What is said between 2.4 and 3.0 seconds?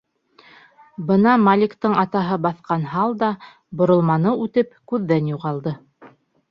баҫҡан